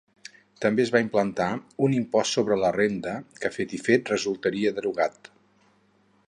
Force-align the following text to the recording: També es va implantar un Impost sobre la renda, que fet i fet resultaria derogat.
També 0.63 0.81
es 0.83 0.91
va 0.95 1.01
implantar 1.03 1.49
un 1.87 1.93
Impost 1.97 2.37
sobre 2.37 2.57
la 2.63 2.71
renda, 2.79 3.13
que 3.45 3.53
fet 3.59 3.77
i 3.79 3.81
fet 3.89 4.11
resultaria 4.15 4.73
derogat. 4.81 5.31